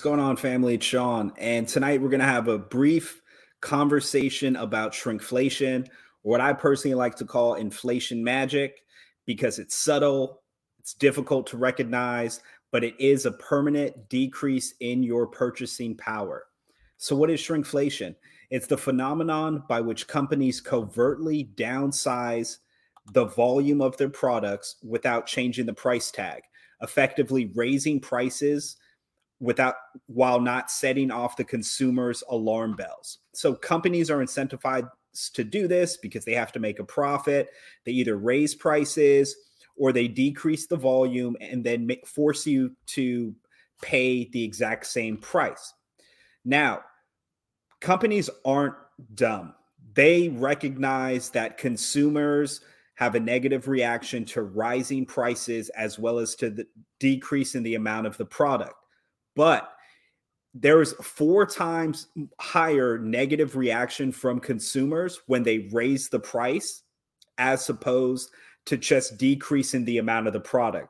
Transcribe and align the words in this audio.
going 0.00 0.18
on, 0.18 0.34
family? 0.36 0.74
It's 0.74 0.86
Sean. 0.86 1.30
And 1.36 1.68
tonight 1.68 2.00
we're 2.00 2.08
going 2.08 2.20
to 2.20 2.26
have 2.26 2.48
a 2.48 2.58
brief 2.58 3.20
conversation 3.60 4.56
about 4.56 4.92
shrinkflation, 4.92 5.86
what 6.22 6.40
I 6.40 6.54
personally 6.54 6.94
like 6.94 7.16
to 7.16 7.26
call 7.26 7.56
inflation 7.56 8.24
magic, 8.24 8.80
because 9.26 9.58
it's 9.58 9.76
subtle, 9.76 10.40
it's 10.78 10.94
difficult 10.94 11.46
to 11.48 11.58
recognize, 11.58 12.40
but 12.72 12.82
it 12.82 12.98
is 12.98 13.26
a 13.26 13.32
permanent 13.32 14.08
decrease 14.08 14.72
in 14.80 15.02
your 15.02 15.26
purchasing 15.26 15.94
power. 15.98 16.44
So, 16.96 17.14
what 17.14 17.28
is 17.28 17.40
shrinkflation? 17.40 18.14
It's 18.48 18.66
the 18.66 18.78
phenomenon 18.78 19.64
by 19.68 19.82
which 19.82 20.08
companies 20.08 20.62
covertly 20.62 21.50
downsize 21.56 22.56
the 23.12 23.26
volume 23.26 23.82
of 23.82 23.98
their 23.98 24.08
products 24.08 24.76
without 24.82 25.26
changing 25.26 25.66
the 25.66 25.74
price 25.74 26.10
tag, 26.10 26.42
effectively 26.80 27.52
raising 27.54 28.00
prices 28.00 28.78
without 29.44 29.74
while 30.06 30.40
not 30.40 30.70
setting 30.70 31.10
off 31.10 31.36
the 31.36 31.44
consumer's 31.44 32.22
alarm 32.28 32.74
bells. 32.74 33.18
So 33.32 33.54
companies 33.54 34.10
are 34.10 34.18
incentivized 34.18 34.90
to 35.34 35.44
do 35.44 35.68
this 35.68 35.96
because 35.96 36.24
they 36.24 36.34
have 36.34 36.52
to 36.52 36.60
make 36.60 36.78
a 36.80 36.84
profit. 36.84 37.50
They 37.84 37.92
either 37.92 38.16
raise 38.16 38.54
prices 38.54 39.36
or 39.76 39.92
they 39.92 40.08
decrease 40.08 40.66
the 40.66 40.76
volume 40.76 41.36
and 41.40 41.64
then 41.64 41.86
make, 41.86 42.06
force 42.06 42.46
you 42.46 42.74
to 42.86 43.34
pay 43.82 44.28
the 44.30 44.42
exact 44.42 44.86
same 44.86 45.16
price. 45.16 45.74
Now, 46.44 46.82
companies 47.80 48.30
aren't 48.44 48.74
dumb. 49.14 49.54
They 49.94 50.28
recognize 50.30 51.30
that 51.30 51.58
consumers 51.58 52.60
have 52.96 53.14
a 53.14 53.20
negative 53.20 53.68
reaction 53.68 54.24
to 54.24 54.42
rising 54.42 55.04
prices 55.04 55.68
as 55.70 55.98
well 55.98 56.18
as 56.18 56.34
to 56.36 56.50
the 56.50 56.66
decrease 57.00 57.54
in 57.54 57.62
the 57.62 57.74
amount 57.74 58.06
of 58.06 58.16
the 58.16 58.24
product. 58.24 58.74
But 59.34 59.70
there 60.54 60.80
is 60.80 60.92
four 60.94 61.46
times 61.46 62.08
higher 62.40 62.98
negative 62.98 63.56
reaction 63.56 64.12
from 64.12 64.38
consumers 64.38 65.20
when 65.26 65.42
they 65.42 65.68
raise 65.72 66.08
the 66.08 66.20
price 66.20 66.82
as 67.38 67.68
opposed 67.68 68.30
to 68.66 68.76
just 68.76 69.18
decreasing 69.18 69.84
the 69.84 69.98
amount 69.98 70.28
of 70.28 70.32
the 70.32 70.40
product. 70.40 70.88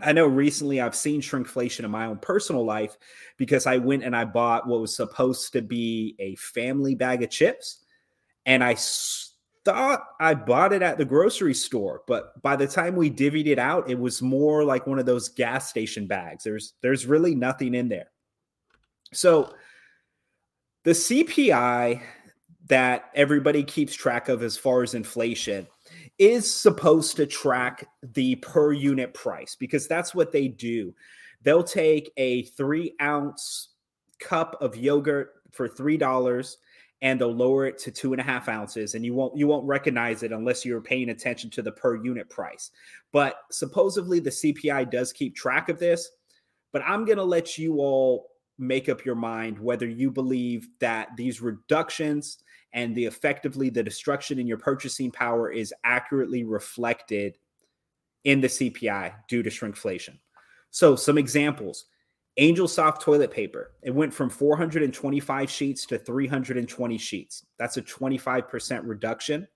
I 0.00 0.12
know 0.12 0.26
recently 0.26 0.80
I've 0.80 0.94
seen 0.94 1.20
shrinkflation 1.20 1.84
in 1.84 1.90
my 1.90 2.06
own 2.06 2.18
personal 2.18 2.64
life 2.64 2.96
because 3.36 3.66
I 3.66 3.78
went 3.78 4.04
and 4.04 4.14
I 4.14 4.24
bought 4.24 4.68
what 4.68 4.80
was 4.80 4.94
supposed 4.94 5.52
to 5.52 5.62
be 5.62 6.14
a 6.18 6.36
family 6.36 6.94
bag 6.94 7.22
of 7.22 7.30
chips. 7.30 7.84
And 8.46 8.62
I 8.62 8.74
thought 9.68 10.06
I 10.18 10.32
bought 10.32 10.72
it 10.72 10.80
at 10.80 10.96
the 10.96 11.04
grocery 11.04 11.52
store, 11.52 12.02
but 12.06 12.40
by 12.40 12.56
the 12.56 12.66
time 12.66 12.96
we 12.96 13.10
divvied 13.10 13.46
it 13.46 13.58
out, 13.58 13.90
it 13.90 13.98
was 13.98 14.22
more 14.22 14.64
like 14.64 14.86
one 14.86 14.98
of 14.98 15.04
those 15.04 15.28
gas 15.28 15.68
station 15.68 16.06
bags. 16.06 16.44
There's 16.44 16.72
there's 16.80 17.04
really 17.04 17.34
nothing 17.34 17.74
in 17.74 17.90
there. 17.90 18.10
So 19.12 19.52
the 20.84 20.92
CPI 20.92 22.00
that 22.68 23.10
everybody 23.14 23.62
keeps 23.62 23.94
track 23.94 24.30
of 24.30 24.42
as 24.42 24.56
far 24.56 24.82
as 24.82 24.94
inflation 24.94 25.66
is 26.18 26.50
supposed 26.50 27.16
to 27.16 27.26
track 27.26 27.86
the 28.02 28.36
per 28.36 28.72
unit 28.72 29.12
price 29.12 29.54
because 29.54 29.86
that's 29.86 30.14
what 30.14 30.32
they 30.32 30.48
do. 30.48 30.94
They'll 31.42 31.62
take 31.62 32.10
a 32.16 32.44
three 32.44 32.94
ounce 33.02 33.68
cup 34.18 34.56
of 34.62 34.76
yogurt 34.76 35.34
for 35.52 35.68
three 35.68 35.98
dollars 35.98 36.56
and 37.00 37.20
they'll 37.20 37.34
lower 37.34 37.66
it 37.66 37.78
to 37.78 37.90
two 37.90 38.12
and 38.12 38.20
a 38.20 38.24
half 38.24 38.48
ounces 38.48 38.94
and 38.94 39.04
you 39.04 39.14
won't 39.14 39.36
you 39.36 39.46
won't 39.46 39.66
recognize 39.66 40.22
it 40.22 40.32
unless 40.32 40.64
you're 40.64 40.80
paying 40.80 41.10
attention 41.10 41.48
to 41.50 41.62
the 41.62 41.72
per 41.72 41.96
unit 41.96 42.28
price 42.28 42.70
but 43.12 43.42
supposedly 43.50 44.20
the 44.20 44.30
cpi 44.30 44.90
does 44.90 45.12
keep 45.12 45.34
track 45.36 45.68
of 45.68 45.78
this 45.78 46.10
but 46.72 46.82
i'm 46.86 47.04
going 47.04 47.18
to 47.18 47.24
let 47.24 47.56
you 47.56 47.76
all 47.76 48.28
make 48.58 48.88
up 48.88 49.04
your 49.04 49.14
mind 49.14 49.58
whether 49.58 49.86
you 49.86 50.10
believe 50.10 50.68
that 50.80 51.08
these 51.16 51.40
reductions 51.40 52.38
and 52.72 52.94
the 52.94 53.04
effectively 53.04 53.70
the 53.70 53.82
destruction 53.82 54.38
in 54.38 54.46
your 54.46 54.58
purchasing 54.58 55.10
power 55.10 55.50
is 55.50 55.72
accurately 55.84 56.44
reflected 56.44 57.38
in 58.24 58.40
the 58.40 58.48
CPI 58.48 59.14
due 59.28 59.42
to 59.42 59.50
shrinkflation. 59.50 60.18
So, 60.70 60.96
some 60.96 61.16
examples 61.16 61.86
Angel 62.38 62.68
Soft 62.68 63.02
toilet 63.02 63.32
paper, 63.32 63.72
it 63.82 63.90
went 63.90 64.14
from 64.14 64.30
425 64.30 65.50
sheets 65.50 65.84
to 65.86 65.98
320 65.98 66.98
sheets. 66.98 67.44
That's 67.58 67.76
a 67.76 67.82
25% 67.82 68.80
reduction. 68.84 69.48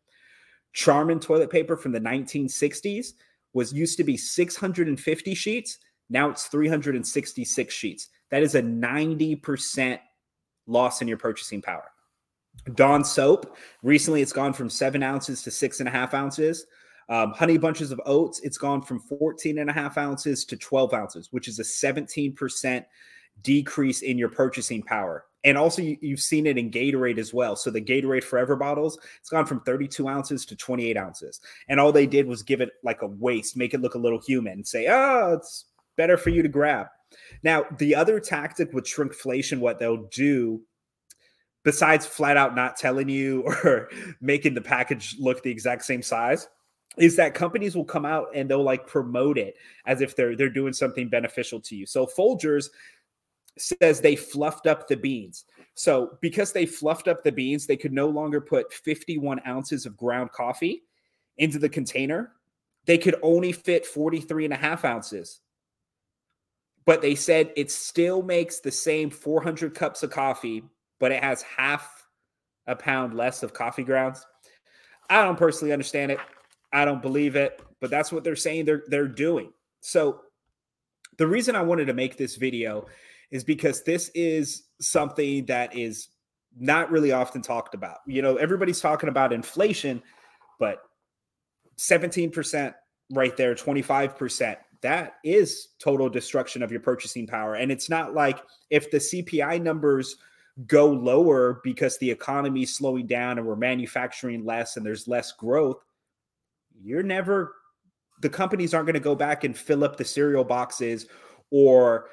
Charmin 0.72 1.20
toilet 1.20 1.50
paper 1.50 1.76
from 1.76 1.92
the 1.92 2.00
1960s 2.00 3.12
was 3.54 3.72
used 3.72 3.96
to 3.98 4.04
be 4.04 4.16
650 4.16 5.34
sheets. 5.34 5.78
Now 6.10 6.28
it's 6.28 6.46
366 6.46 7.72
sheets. 7.72 8.08
That 8.30 8.42
is 8.42 8.56
a 8.56 8.62
90% 8.62 9.98
loss 10.66 11.02
in 11.02 11.08
your 11.08 11.18
purchasing 11.18 11.62
power. 11.62 11.84
Dawn 12.74 13.04
soap. 13.04 13.56
Recently, 13.82 14.22
it's 14.22 14.32
gone 14.32 14.52
from 14.52 14.68
seven 14.68 15.02
ounces 15.02 15.42
to 15.42 15.50
six 15.50 15.80
and 15.80 15.88
a 15.88 15.92
half 15.92 16.14
ounces. 16.14 16.66
Um, 17.12 17.32
honey 17.32 17.58
bunches 17.58 17.92
of 17.92 18.00
oats, 18.06 18.40
it's 18.40 18.56
gone 18.56 18.80
from 18.80 18.98
14 18.98 19.58
and 19.58 19.68
a 19.68 19.72
half 19.72 19.98
ounces 19.98 20.46
to 20.46 20.56
12 20.56 20.94
ounces, 20.94 21.28
which 21.30 21.46
is 21.46 21.58
a 21.58 21.62
17% 21.62 22.86
decrease 23.42 24.00
in 24.00 24.16
your 24.16 24.30
purchasing 24.30 24.82
power. 24.82 25.26
And 25.44 25.58
also, 25.58 25.82
you, 25.82 25.98
have 26.08 26.20
seen 26.20 26.46
it 26.46 26.56
in 26.56 26.70
Gatorade 26.70 27.18
as 27.18 27.34
well. 27.34 27.54
So, 27.54 27.70
the 27.70 27.82
Gatorade 27.82 28.24
Forever 28.24 28.56
bottles, 28.56 28.98
it's 29.20 29.28
gone 29.28 29.44
from 29.44 29.60
32 29.60 30.08
ounces 30.08 30.46
to 30.46 30.56
28 30.56 30.96
ounces. 30.96 31.42
And 31.68 31.78
all 31.78 31.92
they 31.92 32.06
did 32.06 32.26
was 32.26 32.42
give 32.42 32.62
it 32.62 32.70
like 32.82 33.02
a 33.02 33.08
waist, 33.08 33.58
make 33.58 33.74
it 33.74 33.82
look 33.82 33.94
a 33.94 33.98
little 33.98 34.20
human, 34.20 34.54
and 34.54 34.66
say, 34.66 34.86
oh, 34.88 35.34
it's 35.34 35.66
better 35.98 36.16
for 36.16 36.30
you 36.30 36.42
to 36.42 36.48
grab. 36.48 36.86
Now, 37.42 37.66
the 37.76 37.94
other 37.94 38.20
tactic 38.20 38.72
with 38.72 38.84
shrinkflation, 38.84 39.58
what 39.58 39.78
they'll 39.78 40.08
do 40.14 40.62
besides 41.62 42.06
flat 42.06 42.38
out 42.38 42.54
not 42.54 42.78
telling 42.78 43.10
you 43.10 43.42
or 43.64 43.90
making 44.22 44.54
the 44.54 44.62
package 44.62 45.14
look 45.18 45.42
the 45.42 45.50
exact 45.50 45.84
same 45.84 46.00
size 46.00 46.48
is 46.96 47.16
that 47.16 47.34
companies 47.34 47.74
will 47.74 47.84
come 47.84 48.04
out 48.04 48.28
and 48.34 48.48
they'll 48.48 48.62
like 48.62 48.86
promote 48.86 49.38
it 49.38 49.56
as 49.86 50.00
if 50.00 50.14
they're 50.14 50.36
they're 50.36 50.50
doing 50.50 50.72
something 50.72 51.08
beneficial 51.08 51.60
to 51.60 51.76
you. 51.76 51.86
So 51.86 52.06
Folgers 52.06 52.68
says 53.58 54.00
they 54.00 54.16
fluffed 54.16 54.66
up 54.66 54.88
the 54.88 54.96
beans. 54.96 55.44
So 55.74 56.18
because 56.20 56.52
they 56.52 56.66
fluffed 56.66 57.08
up 57.08 57.22
the 57.22 57.32
beans, 57.32 57.66
they 57.66 57.76
could 57.76 57.92
no 57.92 58.08
longer 58.08 58.40
put 58.40 58.72
51 58.72 59.40
ounces 59.46 59.86
of 59.86 59.96
ground 59.96 60.32
coffee 60.32 60.82
into 61.38 61.58
the 61.58 61.68
container. 61.68 62.32
They 62.86 62.98
could 62.98 63.16
only 63.22 63.52
fit 63.52 63.86
43 63.86 64.46
and 64.46 64.54
a 64.54 64.56
half 64.56 64.84
ounces. 64.84 65.40
But 66.84 67.00
they 67.00 67.14
said 67.14 67.52
it 67.56 67.70
still 67.70 68.22
makes 68.22 68.60
the 68.60 68.72
same 68.72 69.08
400 69.10 69.74
cups 69.74 70.02
of 70.02 70.10
coffee 70.10 70.64
but 71.02 71.10
it 71.10 71.20
has 71.20 71.42
half 71.42 72.06
a 72.68 72.76
pound 72.76 73.12
less 73.12 73.42
of 73.42 73.52
coffee 73.52 73.82
grounds. 73.82 74.24
I 75.10 75.24
don't 75.24 75.36
personally 75.36 75.72
understand 75.72 76.12
it. 76.12 76.20
I 76.72 76.84
don't 76.84 77.02
believe 77.02 77.36
it, 77.36 77.60
but 77.80 77.90
that's 77.90 78.12
what 78.12 78.24
they're 78.24 78.36
saying 78.36 78.64
they're 78.64 78.84
they're 78.88 79.08
doing. 79.08 79.52
So 79.80 80.20
the 81.18 81.26
reason 81.26 81.56
I 81.56 81.62
wanted 81.62 81.86
to 81.86 81.94
make 81.94 82.16
this 82.16 82.36
video 82.36 82.86
is 83.30 83.44
because 83.44 83.82
this 83.82 84.10
is 84.14 84.64
something 84.80 85.46
that 85.46 85.76
is 85.76 86.08
not 86.58 86.90
really 86.90 87.12
often 87.12 87.42
talked 87.42 87.74
about. 87.74 87.98
You 88.06 88.22
know, 88.22 88.36
everybody's 88.36 88.80
talking 88.80 89.08
about 89.08 89.32
inflation, 89.32 90.02
but 90.58 90.78
17% 91.78 92.74
right 93.12 93.36
there, 93.36 93.54
25%, 93.54 94.56
that 94.82 95.14
is 95.24 95.68
total 95.78 96.08
destruction 96.08 96.62
of 96.62 96.70
your 96.70 96.80
purchasing 96.80 97.26
power. 97.26 97.54
And 97.54 97.72
it's 97.72 97.88
not 97.88 98.14
like 98.14 98.42
if 98.70 98.90
the 98.90 98.98
CPI 98.98 99.62
numbers 99.62 100.16
go 100.66 100.86
lower 100.90 101.60
because 101.64 101.96
the 101.98 102.10
economy 102.10 102.64
is 102.64 102.74
slowing 102.74 103.06
down 103.06 103.38
and 103.38 103.46
we're 103.46 103.56
manufacturing 103.56 104.44
less 104.44 104.76
and 104.76 104.84
there's 104.84 105.08
less 105.08 105.32
growth, 105.32 105.78
you're 106.82 107.02
never 107.02 107.54
the 108.20 108.28
companies 108.28 108.72
aren't 108.72 108.86
going 108.86 108.94
to 108.94 109.00
go 109.00 109.14
back 109.14 109.44
and 109.44 109.56
fill 109.56 109.82
up 109.84 109.96
the 109.96 110.04
cereal 110.04 110.44
boxes 110.44 111.06
or 111.50 112.08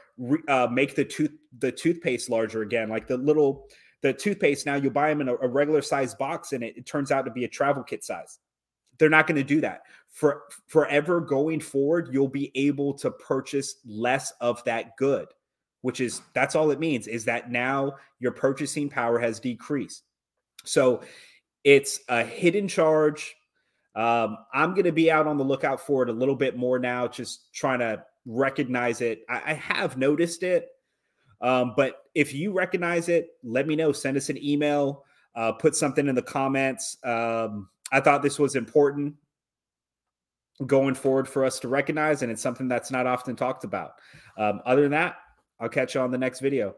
uh, 0.48 0.68
make 0.72 0.96
the 0.96 1.06
tooth 1.06 1.32
the 1.60 1.72
toothpaste 1.72 2.30
larger 2.30 2.62
again 2.62 2.90
like 2.90 3.08
the 3.08 3.18
little 3.18 3.68
the 4.02 4.14
toothpaste 4.14 4.66
now 4.66 4.76
you 4.76 4.90
buy 4.90 5.10
them 5.10 5.22
in 5.22 5.30
a, 5.30 5.36
a 5.36 5.48
regular 5.48 5.82
size 5.82 6.16
box 6.16 6.54
and 6.54 6.64
it, 6.64 6.78
it 6.78 6.86
turns 6.86 7.12
out 7.12 7.26
to 7.26 7.32
be 7.32 7.44
a 7.44 7.48
travel 7.48 7.84
kit 7.84 8.04
size 8.04 8.40
they're 8.98 9.10
not 9.10 9.28
going 9.28 9.36
to 9.38 9.44
do 9.44 9.62
that 9.62 9.82
for 10.10 10.44
forever 10.68 11.22
going 11.22 11.60
forward 11.60 12.10
you'll 12.12 12.28
be 12.28 12.52
able 12.56 12.94
to 12.94 13.12
purchase 13.12 13.76
less 13.86 14.32
of 14.42 14.64
that 14.64 14.96
good 14.98 15.28
which 15.82 16.02
is 16.02 16.22
that's 16.34 16.56
all 16.56 16.72
it 16.72 16.80
means 16.80 17.08
is 17.08 17.26
that 17.26 17.52
now 17.52 17.96
your 18.20 18.32
purchasing 18.32 18.90
power 18.90 19.18
has 19.20 19.40
decreased. 19.40 20.04
So 20.66 21.02
it's 21.64 22.02
a 22.10 22.24
hidden 22.24 22.68
charge. 22.68 23.36
Um, 24.00 24.38
I'm 24.54 24.72
going 24.72 24.86
to 24.86 24.94
be 24.94 25.12
out 25.12 25.28
on 25.28 25.38
the 25.38 25.44
lookout 25.44 25.82
for 25.82 26.04
it 26.04 26.10
a 26.10 26.14
little 26.14 26.36
bit 26.36 26.56
more 26.56 26.80
now, 26.80 27.06
just 27.06 27.54
trying 27.54 27.80
to 27.80 28.02
recognize 28.26 29.02
it. 29.02 29.24
I, 29.30 29.42
I 29.48 29.54
have 29.56 29.98
noticed 29.98 30.42
it, 30.44 30.70
um, 31.42 31.74
but 31.76 31.96
if 32.16 32.34
you 32.34 32.54
recognize 32.54 33.10
it, 33.10 33.28
let 33.44 33.68
me 33.68 33.76
know. 33.76 33.92
Send 33.92 34.16
us 34.16 34.30
an 34.30 34.42
email, 34.42 35.04
uh, 35.36 35.52
put 35.52 35.76
something 35.76 36.08
in 36.08 36.16
the 36.16 36.22
comments. 36.22 36.98
Um, 37.04 37.68
I 37.92 38.00
thought 38.00 38.22
this 38.22 38.40
was 38.40 38.56
important 38.56 39.16
going 40.66 40.96
forward 40.96 41.28
for 41.28 41.44
us 41.44 41.60
to 41.60 41.68
recognize, 41.68 42.22
and 42.22 42.32
it's 42.32 42.42
something 42.42 42.70
that's 42.70 42.92
not 42.92 43.06
often 43.06 43.36
talked 43.36 43.66
about. 43.66 43.92
Um, 44.38 44.62
other 44.66 44.84
than 44.84 44.92
that, 44.92 45.18
I'll 45.60 45.68
catch 45.68 45.96
you 45.96 46.02
on 46.02 46.12
the 46.12 46.18
next 46.18 46.40
video. 46.40 46.76